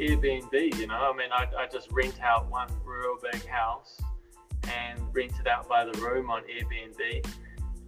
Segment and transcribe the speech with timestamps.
[0.00, 0.78] Airbnb.
[0.78, 4.00] You know, I mean, I, I just rent out one real big house
[4.64, 7.26] and rent it out by the room on Airbnb.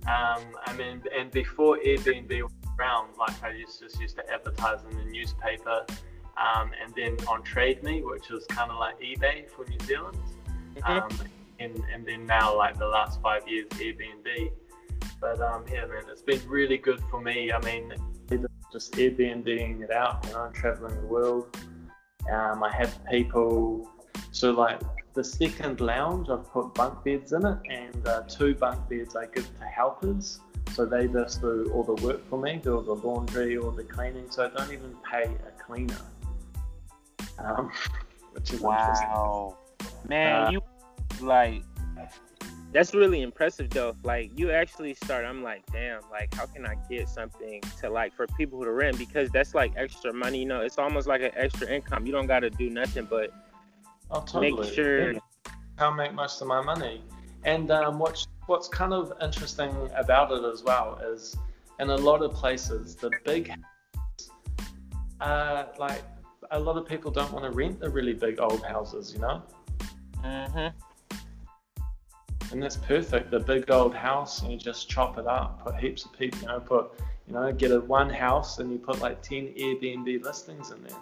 [0.06, 4.80] Um, I mean, and before Airbnb was around, like I used just used to advertise
[4.90, 5.86] in the newspaper,
[6.36, 10.18] um, and then on TradeMe, which was kind of like eBay for New Zealand,
[10.76, 10.92] mm-hmm.
[10.92, 11.28] um,
[11.60, 14.50] and and then now like the last five years Airbnb.
[15.20, 17.52] But um, yeah, man, it's been really good for me.
[17.52, 17.94] I mean,
[18.72, 20.24] just Airbnbing it out.
[20.26, 21.56] You know, traveling the world.
[22.30, 23.88] Um, I have people.
[24.30, 24.80] So like
[25.14, 29.26] the second lounge, I've put bunk beds in it, and uh, two bunk beds I
[29.26, 30.40] give to helpers.
[30.72, 33.84] So they just do all the work for me, do all the laundry, all the
[33.84, 34.30] cleaning.
[34.30, 36.00] So I don't even pay a cleaner,
[37.38, 37.70] um,
[38.32, 39.56] which is wow,
[40.08, 40.62] man, uh, you
[41.20, 41.62] like
[42.72, 43.94] that's really impressive though.
[44.02, 45.24] Like you actually start.
[45.24, 46.00] I'm like, damn.
[46.10, 49.72] Like, how can I get something to like for people to rent because that's like
[49.76, 50.38] extra money.
[50.38, 52.06] You know, it's almost like an extra income.
[52.06, 53.30] You don't got to do nothing but
[54.10, 54.52] oh, totally.
[54.52, 55.14] make sure.
[55.78, 57.02] I'll make most of my money.
[57.44, 61.36] And um, what's what's kind of interesting about it as well is,
[61.78, 63.52] in a lot of places, the big,
[65.20, 66.02] uh, like
[66.50, 69.12] a lot of people don't want to rent the really big old houses.
[69.12, 69.42] You know.
[70.24, 70.72] Mhm
[72.52, 73.30] and that's perfect.
[73.30, 76.46] The big old house, and you just chop it up, put heaps of people, you
[76.48, 76.92] know, put,
[77.26, 80.98] you know, get a one house, and you put like ten Airbnb listings in there,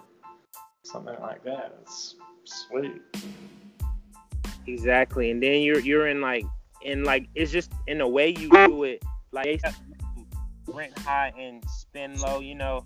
[0.83, 1.75] something like that.
[1.81, 3.01] It's sweet.
[4.67, 6.45] Exactly, and then you're you're in like
[6.83, 9.61] in like it's just in the way you do it, like
[10.67, 12.85] rent high and spend low, you know,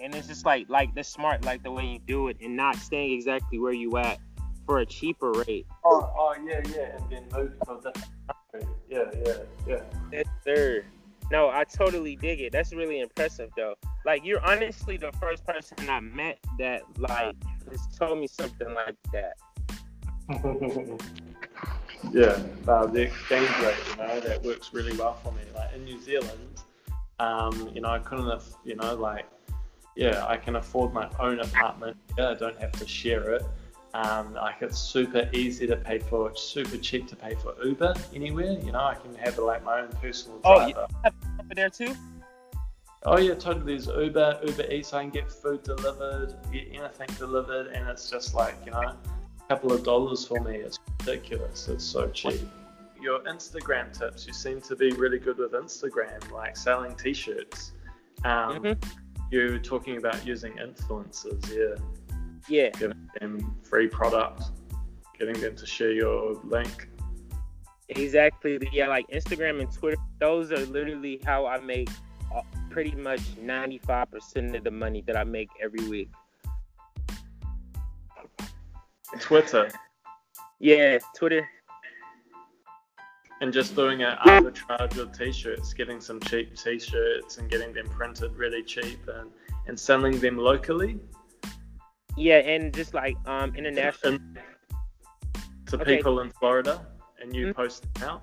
[0.00, 2.76] and it's just like like the smart like the way you do it and not
[2.76, 4.20] staying exactly where you at
[4.66, 5.66] for a cheaper rate.
[5.84, 8.12] Oh, oh yeah, yeah, and then move to a different
[8.52, 8.68] country.
[8.90, 9.36] Yeah, yeah,
[9.66, 9.82] yeah.
[10.12, 10.84] Yes, sir.
[11.30, 12.52] No, I totally dig it.
[12.52, 13.74] That's really impressive, though.
[14.04, 17.34] Like, you're honestly the first person I met that like
[17.70, 19.36] has told me something like that.
[22.12, 22.38] yeah,
[22.68, 25.42] uh, the exchange rate, you know, that works really well for me.
[25.54, 26.62] Like in New Zealand,
[27.18, 29.26] um, you know, I couldn't have, you know, like,
[29.96, 31.96] yeah, I can afford my own apartment.
[32.18, 33.42] Yeah, I don't have to share it.
[33.96, 36.28] Um, like it's super easy to pay for.
[36.28, 38.58] It's super cheap to pay for Uber anywhere.
[38.62, 40.86] You know, I can have like my own personal driver.
[40.86, 41.94] Oh, yeah, over there too.
[43.04, 43.78] Oh yeah, totally.
[43.78, 44.92] There's Uber, Uber Eats.
[44.92, 48.96] I can get food delivered, get anything delivered, and it's just like you know, a
[49.48, 50.56] couple of dollars for me.
[50.56, 51.66] It's ridiculous.
[51.68, 52.46] It's so cheap.
[53.00, 54.26] Your Instagram tips.
[54.26, 57.72] You seem to be really good with Instagram, like selling T-shirts.
[58.24, 58.98] Um, mm-hmm.
[59.30, 61.82] You're talking about using influencers, yeah.
[62.48, 62.70] Yeah.
[62.70, 64.44] Giving them free product,
[65.18, 66.88] getting them to share your link.
[67.88, 68.58] Exactly.
[68.72, 71.88] Yeah, like Instagram and Twitter, those are literally how I make
[72.34, 76.10] uh, pretty much 95% of the money that I make every week.
[79.20, 79.70] Twitter.
[80.58, 81.48] Yeah, Twitter.
[83.40, 88.34] And just doing an arbitrage of t-shirts, getting some cheap t-shirts and getting them printed
[88.34, 89.30] really cheap and,
[89.66, 90.98] and selling them locally.
[92.16, 94.18] Yeah, and just like um international
[95.66, 95.96] to okay.
[95.96, 96.86] people in Florida,
[97.20, 97.60] and you mm-hmm.
[97.60, 98.22] post them out.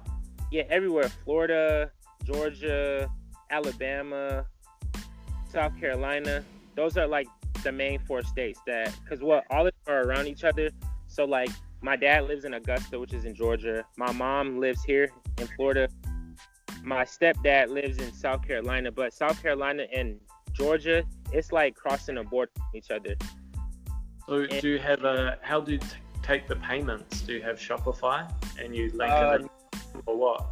[0.51, 1.91] Yeah, everywhere: Florida,
[2.23, 3.09] Georgia,
[3.49, 4.45] Alabama,
[5.49, 6.43] South Carolina.
[6.75, 7.27] Those are like
[7.63, 10.69] the main four states that, because what all of them are around each other.
[11.07, 11.49] So like,
[11.81, 13.85] my dad lives in Augusta, which is in Georgia.
[13.97, 15.87] My mom lives here in Florida.
[16.83, 20.19] My stepdad lives in South Carolina, but South Carolina and
[20.53, 23.15] Georgia, it's like crossing a border from each other.
[24.27, 25.37] So do you have a?
[25.41, 25.87] How do you t-
[26.21, 27.21] take the payments?
[27.21, 29.51] Do you have Shopify and you link um, it,
[30.05, 30.45] or what?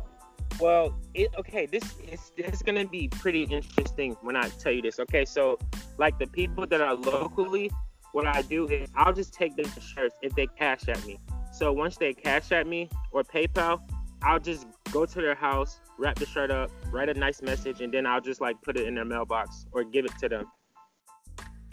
[0.60, 1.66] Well, it, okay.
[1.66, 5.00] This is this is gonna be pretty interesting when I tell you this.
[5.00, 5.58] Okay, so
[5.98, 7.72] like the people that are locally,
[8.12, 11.20] what I do is I'll just take their shirts if they cash at me.
[11.54, 13.82] So once they cash at me or PayPal,
[14.22, 17.94] I'll just go to their house, wrap the shirt up, write a nice message, and
[17.94, 20.46] then I'll just like put it in their mailbox or give it to them.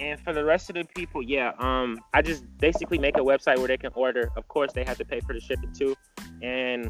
[0.00, 3.58] And for the rest of the people, yeah, um, I just basically make a website
[3.58, 4.30] where they can order.
[4.36, 5.96] Of course, they have to pay for the shipping too.
[6.40, 6.88] And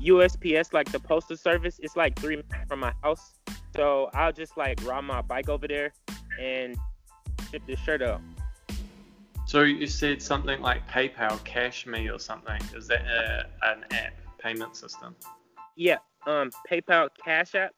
[0.00, 3.32] USPS, like the postal service, it's like three minutes from my house.
[3.74, 5.92] So I'll just like ride my bike over there
[6.40, 6.76] and
[7.50, 8.20] ship the shirt up.
[9.46, 12.60] So you said something like PayPal, Cash Me, or something.
[12.74, 15.14] Is that a, an app payment system?
[15.76, 17.72] Yeah, um, PayPal, Cash App.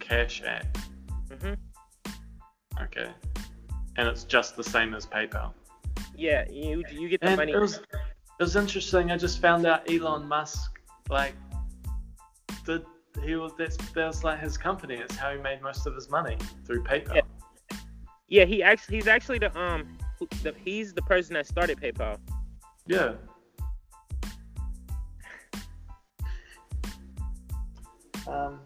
[0.00, 0.66] Cash App.
[1.28, 1.56] Mhm.
[2.82, 3.10] Okay.
[3.96, 5.52] And it's just the same as PayPal.
[6.16, 7.52] Yeah, you you get the and money.
[7.52, 9.10] It was, it was interesting.
[9.10, 11.34] I just found out Elon Musk like
[12.64, 12.84] did
[13.24, 14.94] he was that's that was like his company.
[14.94, 17.16] It's how he made most of his money through PayPal.
[17.16, 17.22] Yeah.
[18.28, 19.96] Yeah, he actually he's actually the um
[20.42, 22.18] the, he's the person that started PayPal.
[22.86, 23.14] Yeah.
[28.26, 28.60] Um,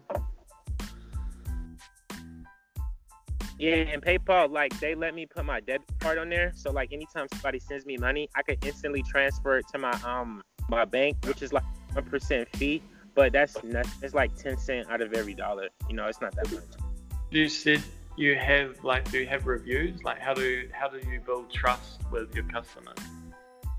[3.59, 6.51] yeah, and PayPal, like they let me put my debit card on there.
[6.55, 10.43] So like anytime somebody sends me money, I can instantly transfer it to my um
[10.69, 11.63] my bank, which is like
[11.93, 12.81] one percent fee.
[13.15, 15.69] But that's not, it's like ten cent out of every dollar.
[15.87, 16.63] You know, it's not that much.
[17.29, 17.81] You said
[18.15, 20.03] you have like do you have reviews?
[20.03, 22.97] Like how do how do you build trust with your customers?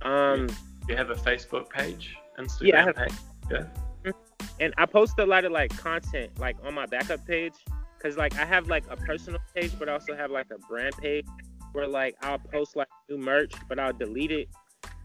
[0.03, 0.49] Um,
[0.89, 3.13] you have a Facebook page, Instagram yeah, page.
[3.51, 4.13] Yeah.
[4.61, 7.55] And I post a lot of like content like on my backup page
[8.05, 10.95] because like I have like a personal page, but I also have like a brand
[10.99, 11.27] page
[11.73, 14.49] where like I'll post like new merch, but I'll delete it,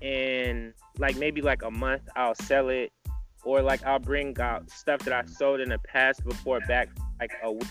[0.02, 2.92] and like maybe like a month I'll sell it,
[3.44, 6.90] or like I'll bring out stuff that I sold in the past before back
[7.22, 7.64] like a week.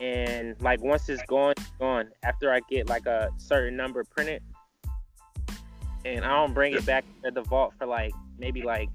[0.00, 2.10] And like once it's gone, it's gone.
[2.24, 4.42] After I get like a certain number printed,
[6.04, 8.88] and I don't bring it back to the vault for like maybe like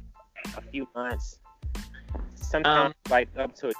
[0.57, 1.39] a few months.
[2.35, 3.71] Sometimes um, like up to.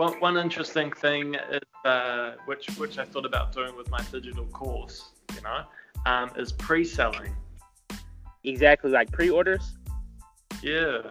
[0.00, 4.46] One one interesting thing is uh, which which I thought about doing with my digital
[4.46, 5.60] course, you know,
[6.06, 7.36] um, is pre-selling.
[8.42, 9.76] Exactly, like pre-orders.
[10.62, 11.02] Yeah.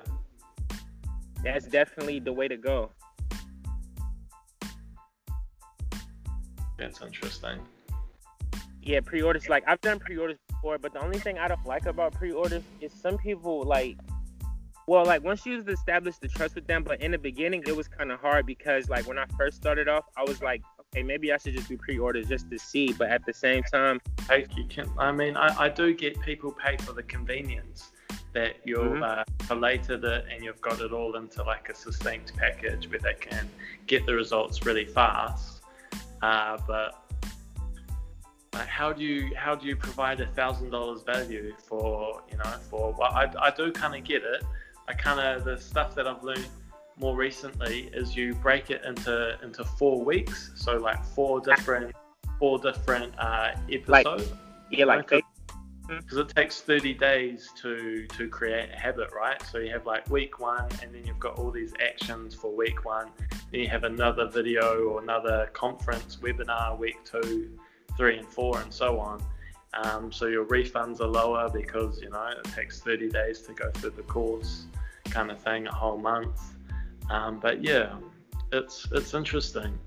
[1.43, 2.89] That's definitely the way to go.
[6.79, 7.59] That's interesting
[8.89, 9.47] yeah, pre-orders.
[9.49, 12.91] Like I've done pre-orders before, but the only thing I don't like about pre-orders is
[12.91, 13.97] some people like,
[14.89, 17.87] well, like once you've established the trust with them, but in the beginning it was
[17.87, 21.31] kind of hard because like when I first started off, I was like, okay, maybe
[21.31, 24.01] I should just do pre-orders just to see, but at the same time,
[24.57, 24.89] you can.
[24.97, 27.91] I mean, I, I do get people pay for the convenience
[28.33, 29.03] that you've mm-hmm.
[29.03, 33.13] uh, collated it and you've got it all into like a succinct package where they
[33.13, 33.47] can
[33.85, 35.61] get the results really fast.
[36.23, 37.05] Uh, but
[38.53, 42.51] like how do you how do you provide a thousand dollars value for you know
[42.67, 44.43] for well I, I do kind of get it
[44.89, 46.47] I kind of the stuff that I've learned
[46.97, 50.51] more recently is you break it into into four weeks.
[50.55, 51.95] So like four different
[52.39, 53.87] four different uh, episodes.
[53.87, 54.39] like,
[54.71, 55.07] yeah like
[55.87, 59.41] because it takes 30 days to to create a habit right?
[59.51, 62.83] So you have like week one and then you've got all these actions for week
[62.83, 63.09] one.
[63.51, 67.57] Then you have another video or another conference webinar week two
[67.95, 69.23] three and four and so on.
[69.73, 73.69] Um, so your refunds are lower because you know it takes 30 days to go
[73.71, 74.65] through the course,
[75.09, 76.41] kind of thing, a whole month.
[77.09, 77.95] Um, but yeah,
[78.51, 79.77] it's it's interesting,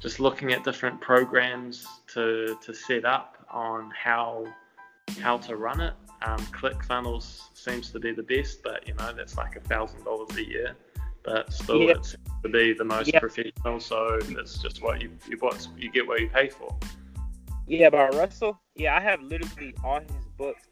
[0.00, 4.46] just looking at different programs to to set up on how
[5.20, 5.94] how to run it.
[6.22, 10.36] Um, ClickFunnels seems to be the best, but you know that's like a thousand dollars
[10.36, 10.76] a year.
[11.22, 11.92] But still, yeah.
[11.92, 13.20] it's to be the most yeah.
[13.20, 13.80] professional.
[13.80, 16.76] So it's just what you you what you get what you pay for.
[17.66, 18.58] Yeah, about Russell.
[18.76, 20.66] Yeah, I have literally all his books.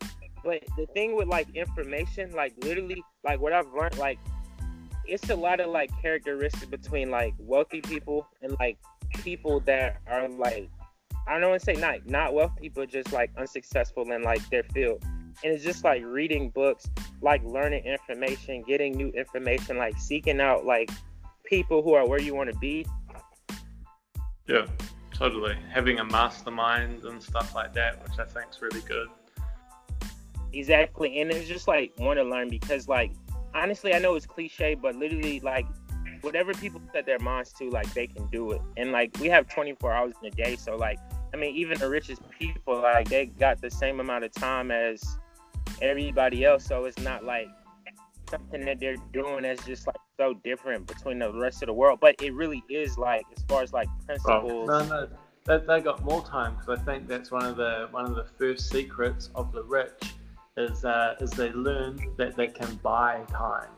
[0.46, 4.20] But the thing with like information, like literally, like what I've learned, like
[5.04, 8.78] it's a lot of like characteristics between like wealthy people and like
[9.24, 10.70] people that are like
[11.26, 14.62] I don't want to say not not wealthy, but just like unsuccessful in like their
[14.62, 15.02] field.
[15.42, 16.88] And it's just like reading books,
[17.20, 20.90] like learning information, getting new information, like seeking out like
[21.44, 22.86] people who are where you want to be.
[24.46, 24.66] Yeah.
[25.12, 25.56] Totally.
[25.72, 29.08] Having a mastermind and stuff like that, which I think is really good.
[30.56, 31.20] Exactly.
[31.20, 33.12] And it's just like want to learn because like
[33.54, 35.66] honestly I know it's cliche, but literally like
[36.22, 38.62] whatever people set their minds to, like they can do it.
[38.76, 40.98] And like we have 24 hours in a day, so like
[41.34, 45.18] I mean, even the richest people, like they got the same amount of time as
[45.82, 46.64] everybody else.
[46.64, 47.48] So it's not like
[48.30, 51.98] something that they're doing that's just like so different between the rest of the world.
[52.00, 54.70] But it really is like as far as like principles.
[54.70, 55.08] Oh, no, no,
[55.44, 58.26] they, they got more time because I think that's one of the one of the
[58.38, 60.14] first secrets of the rich
[60.56, 63.68] is uh, is they learn that they can buy time.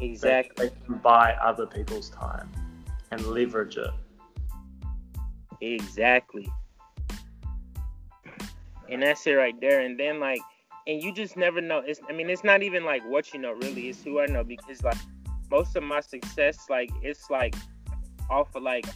[0.00, 0.68] Exactly.
[0.68, 2.50] They, they can buy other people's time
[3.10, 3.90] and leverage it.
[5.60, 6.50] Exactly.
[8.88, 9.80] And that's it right there.
[9.80, 10.40] And then like
[10.86, 11.82] and you just never know.
[11.84, 14.44] It's I mean, it's not even like what you know really, it's who I know
[14.44, 14.96] because like
[15.50, 17.54] most of my success, like it's like
[18.30, 18.86] off of like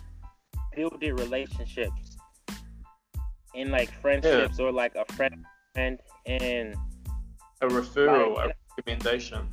[0.75, 2.17] building relationships
[3.55, 4.65] and like friendships yeah.
[4.65, 5.45] or like a friend
[5.77, 5.99] and
[7.61, 9.49] a referral, like, a recommendation.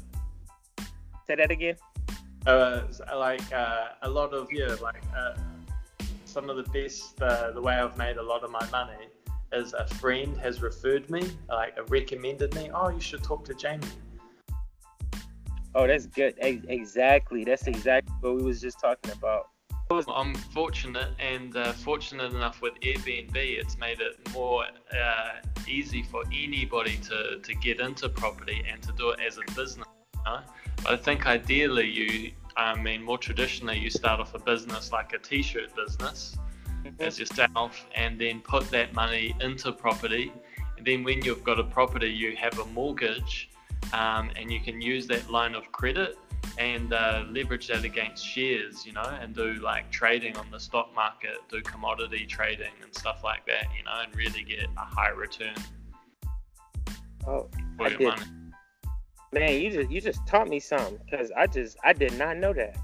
[1.28, 1.76] Say that again.
[2.46, 2.84] Uh,
[3.16, 5.36] like uh, a lot of yeah, like uh,
[6.26, 7.22] some of the best.
[7.22, 9.08] Uh, the way I've made a lot of my money
[9.54, 12.70] is a friend has referred me, like recommended me.
[12.74, 13.86] Oh, you should talk to Jamie.
[15.74, 16.36] Oh, that's good.
[16.40, 17.44] Exactly.
[17.46, 19.50] That's exactly what we was just talking about.
[20.08, 23.36] I'm fortunate and uh, fortunate enough with Airbnb.
[23.36, 25.32] It's made it more uh,
[25.68, 29.88] easy for anybody to, to get into property and to do it as a business.
[30.26, 30.40] Know?
[30.88, 35.18] I think ideally you, I mean, more traditionally, you start off a business like a
[35.18, 36.38] t-shirt business
[36.84, 37.02] mm-hmm.
[37.02, 40.32] as yourself, and then put that money into property.
[40.78, 43.50] And then when you've got a property, you have a mortgage,
[43.94, 46.18] um, and you can use that line of credit
[46.58, 50.94] and uh, leverage that against shares, you know, and do like trading on the stock
[50.96, 55.10] market, do commodity trading and stuff like that, you know, and really get a high
[55.10, 55.56] return.
[57.28, 58.08] Oh, for I your did.
[58.08, 58.26] money.
[59.34, 62.54] Man, you just you just taught me something because I just I did not know
[62.54, 62.78] that.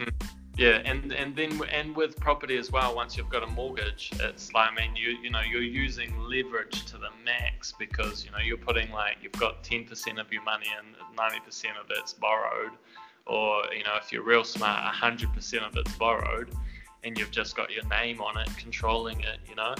[0.00, 0.41] Mm.
[0.56, 2.94] Yeah, and and then and with property as well.
[2.94, 6.84] Once you've got a mortgage, it's like I mean you you know you're using leverage
[6.86, 10.66] to the max because you know you're putting like you've got 10% of your money
[10.76, 12.72] and 90% of it's borrowed,
[13.26, 16.50] or you know if you're real smart, 100% of it's borrowed,
[17.02, 19.74] and you've just got your name on it, controlling it, you know,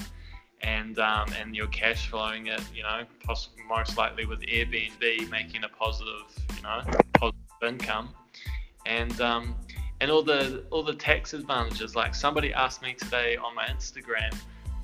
[0.63, 3.03] and um, and you're cash flowing it, you know,
[3.69, 6.25] most likely with Airbnb making a positive,
[6.57, 6.81] you know,
[7.13, 8.09] positive income,
[8.87, 9.55] and um,
[10.03, 11.95] and all the all the tax advantages.
[11.95, 14.35] Like somebody asked me today on my Instagram,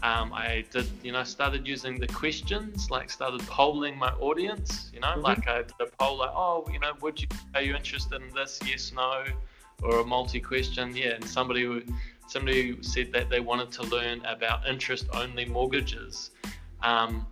[0.04, 4.90] um, I did you know started using the questions, like started polling my audience.
[4.94, 5.22] You know, mm-hmm.
[5.22, 8.32] like I did a poll like, oh, you know, would you are you interested in
[8.32, 8.60] this?
[8.64, 9.24] Yes, no,
[9.82, 10.96] or a multi question.
[10.96, 11.84] Yeah, and somebody
[12.28, 16.30] somebody said that they wanted to learn about interest only mortgages.
[16.82, 17.26] Um,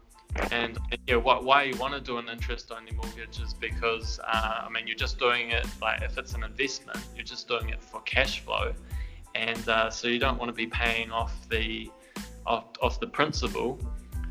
[0.50, 4.64] and, yeah, why, why you want to do an interest only mortgage is because, uh,
[4.66, 7.82] I mean, you're just doing it like if it's an investment, you're just doing it
[7.82, 8.72] for cash flow.
[9.34, 11.90] And uh, so you don't want to be paying off the
[12.46, 13.78] off, off the principal.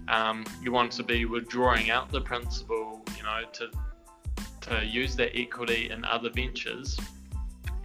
[0.07, 3.69] Um, you want to be withdrawing out the principal, you know, to
[4.61, 6.99] to use that equity in other ventures,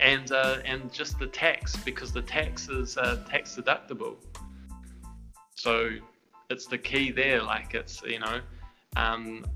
[0.00, 4.16] and uh, and just the tax because the tax is uh, tax deductible.
[5.56, 5.90] So
[6.50, 7.42] it's the key there.
[7.42, 8.40] Like it's you know,
[8.96, 9.46] um,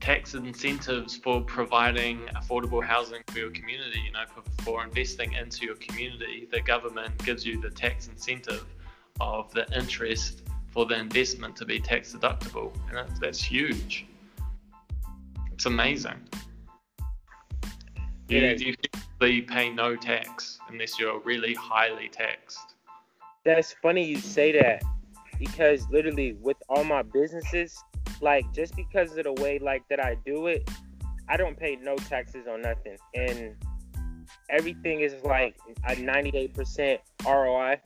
[0.00, 4.00] tax incentives for providing affordable housing for your community.
[4.06, 8.66] You know, for, for investing into your community, the government gives you the tax incentive
[9.20, 14.06] of the interest for the investment to be tax deductible, and that's, that's huge.
[15.52, 16.20] It's amazing.
[18.28, 18.74] You, you
[19.26, 22.76] you pay no tax unless you're really highly taxed.
[23.44, 24.82] That's funny you say that
[25.40, 27.82] because literally with all my businesses,
[28.20, 30.70] like just because of the way like that I do it,
[31.28, 33.56] I don't pay no taxes on nothing, and
[34.50, 35.56] everything is like
[35.88, 37.80] a 98% ROI.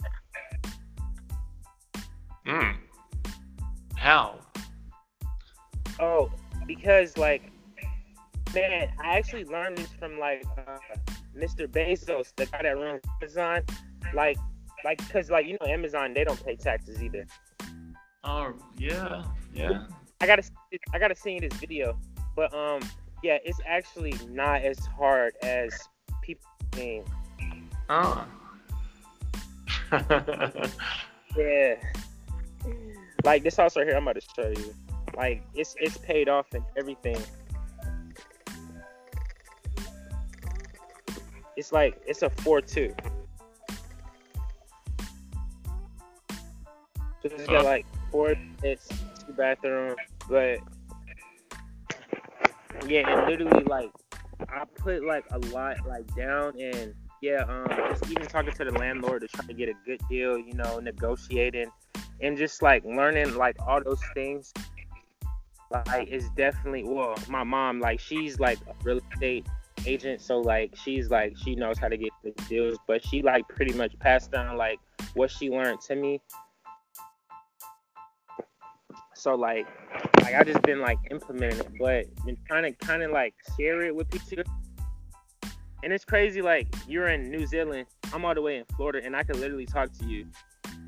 [2.44, 2.70] Hmm.
[3.94, 4.40] How?
[6.00, 6.30] Oh,
[6.66, 7.42] because like,
[8.52, 10.78] man, I actually learned this from like uh,
[11.36, 11.68] Mr.
[11.68, 13.62] Bezos, the guy that runs Amazon.
[14.12, 14.38] Like,
[14.84, 17.26] like, cause like you know Amazon, they don't pay taxes either.
[18.24, 19.84] Oh yeah, yeah.
[20.20, 20.42] I gotta
[20.94, 21.98] I gotta see this video,
[22.34, 22.80] but um
[23.22, 25.72] yeah, it's actually not as hard as
[26.22, 27.06] people think.
[27.90, 28.26] Oh.
[31.36, 31.74] yeah.
[33.24, 34.74] Like this house right here, I'm about to show you.
[35.16, 37.18] Like it's it's paid off and everything.
[41.56, 42.94] It's like it's a four two.
[47.22, 47.86] So it's got like
[48.62, 48.88] it's
[49.26, 49.96] two bathroom,
[50.28, 50.58] but
[52.86, 53.90] yeah, and literally like
[54.48, 58.72] I put like a lot like down and yeah, um, just even talking to the
[58.72, 61.70] landlord to try to get a good deal, you know, negotiating
[62.20, 64.52] and just like learning like all those things.
[65.70, 69.46] Like it's definitely well, my mom like she's like a real estate
[69.86, 73.48] agent, so like she's like she knows how to get the deals, but she like
[73.48, 74.78] pretty much passed down like
[75.14, 76.20] what she learned to me
[79.14, 79.66] so like,
[80.22, 83.82] like I just been like implementing it, but been trying to kind of like share
[83.82, 84.44] it with people.
[85.82, 89.14] And it's crazy, like you're in New Zealand, I'm all the way in Florida, and
[89.14, 90.26] I can literally talk to you,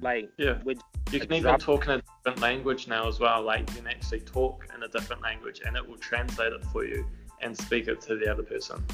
[0.01, 0.59] like yeah.
[0.65, 0.81] With,
[1.13, 3.43] you can even talk in a different language now as well.
[3.43, 6.85] Like you can actually talk in a different language, and it will translate it for
[6.85, 7.07] you
[7.43, 8.85] and speak it to the other person.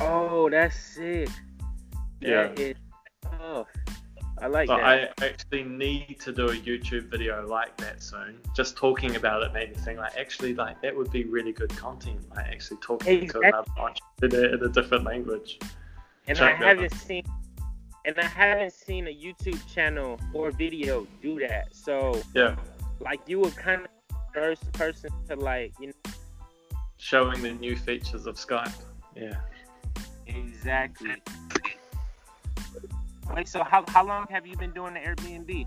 [0.00, 1.28] Oh, that's sick.
[2.20, 2.48] Yeah.
[2.48, 2.76] That is
[3.22, 3.68] tough.
[4.42, 5.14] I like but that.
[5.20, 8.38] I actually need to do a YouTube video like that soon.
[8.56, 11.70] Just talking about it made me think like actually like that would be really good
[11.76, 12.18] content.
[12.34, 13.42] Like actually talking exactly.
[13.42, 15.60] to another entrepreneur in a different language.
[16.26, 17.24] And Check I haven't seen
[18.04, 21.68] and I haven't seen a YouTube channel or video do that.
[21.72, 22.56] So yeah,
[22.98, 26.12] like you were kind of first person to like you know
[26.96, 28.74] showing the new features of Skype.
[29.14, 29.36] Yeah,
[30.26, 31.14] exactly.
[33.30, 35.66] Wait, so how, how long have you been doing the Airbnb?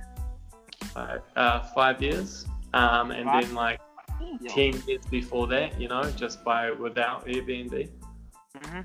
[0.95, 3.45] Uh, five years, um, and Five?
[3.45, 3.79] then like
[4.39, 4.51] Yeah.
[4.53, 7.89] ten years before that, you know, just by without Airbnb.
[8.63, 8.81] hmm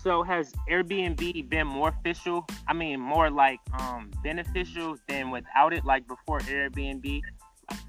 [0.00, 2.46] So has Airbnb been more official?
[2.68, 5.84] I mean, more like um beneficial than without it?
[5.84, 7.20] Like before Airbnb,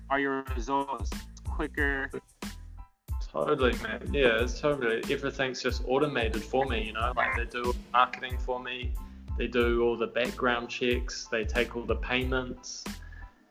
[0.10, 1.12] are your results
[1.48, 2.10] quicker?
[3.32, 4.10] Totally, man.
[4.12, 5.04] Yeah, it's totally.
[5.14, 7.14] Everything's just automated for me, you know.
[7.16, 8.94] Like they do marketing for me,
[9.38, 12.84] they do all the background checks, they take all the payments.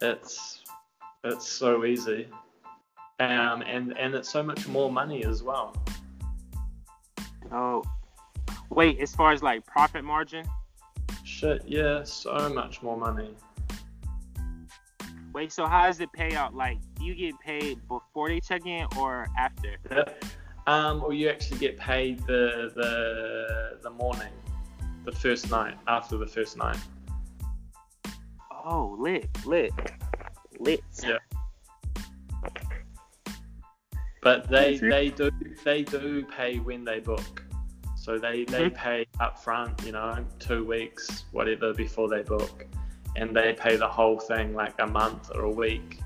[0.01, 0.63] It's
[1.25, 2.29] it's so easy,
[3.21, 5.77] um, and and it's so much more money as well.
[7.53, 7.85] Oh,
[8.71, 8.99] wait.
[9.01, 10.45] As far as like profit margin,
[11.29, 13.31] Shit, yeah, so much more money.
[15.39, 15.53] Wait.
[15.53, 16.53] So how does it pay out?
[16.55, 19.77] Like, do you get paid before they check in or after?
[20.67, 24.33] Um, or you actually get paid the the the morning,
[25.05, 26.77] the first night after the first night.
[28.65, 29.73] Oh, lit, lit,
[30.59, 30.83] lit.
[31.03, 31.19] Yeah.
[34.21, 35.31] But they they do
[35.65, 37.45] they do pay when they book.
[37.97, 38.75] So they they Mhm.
[38.75, 42.67] pay up front, you know, two weeks, whatever, before they book,
[43.17, 46.01] and they pay the whole thing like a month or a week.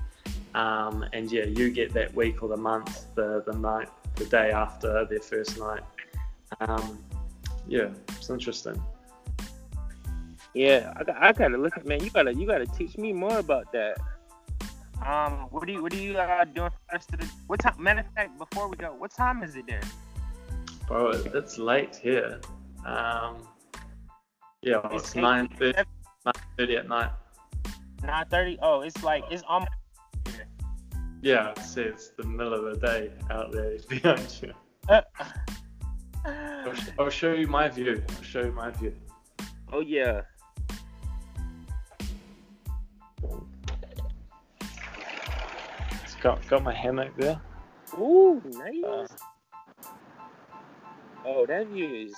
[0.55, 4.51] Um, and yeah, you get that week or the month, the the night, the day
[4.51, 5.81] after their first night.
[6.61, 6.99] Um,
[7.67, 8.81] yeah, it's interesting.
[10.53, 12.03] Yeah, I, got- I gotta look at man.
[12.03, 13.97] You gotta you gotta teach me more about that.
[15.05, 17.29] Um, what do you what are you uh, doing for the rest of the?
[17.47, 17.73] What time?
[17.81, 19.81] Matter of fact, before we go, what time is it there?
[20.87, 22.39] Bro, it's late here.
[22.85, 23.37] Um,
[24.61, 25.85] yeah, well, It's it's 9.30,
[26.25, 27.11] 9.30 at night.
[28.03, 28.57] Nine thirty.
[28.61, 29.71] Oh, it's like it's almost.
[31.21, 34.53] Yeah, I'd it's the middle of the day out there behind you.
[36.25, 38.03] I'll, sh- I'll show you my view.
[38.09, 38.93] I'll show you my view.
[39.71, 40.21] oh yeah.
[46.03, 47.39] It's got, got my hammock there.
[47.97, 48.83] Ooh, nice.
[48.83, 49.07] Uh,
[51.25, 52.17] Oh, that view is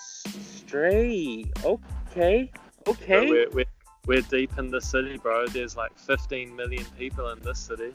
[0.57, 1.51] straight.
[1.63, 2.51] Okay.
[2.87, 3.29] Okay.
[3.29, 3.64] We're, we're,
[4.07, 5.47] we're deep in the city, bro.
[5.47, 7.93] There's like 15 million people in this city.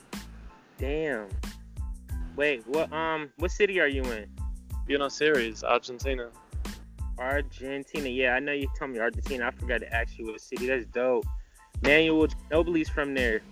[0.79, 1.29] Damn.
[2.37, 4.27] Wait, what um what city are you in?
[4.87, 6.31] Buenos Aires, Argentina.
[7.19, 8.09] Argentina.
[8.09, 9.47] Yeah, I know you told me Argentina.
[9.47, 10.67] I forgot to ask you what city.
[10.67, 11.27] That's dope.
[11.83, 13.43] Manuel Ginobili's from there.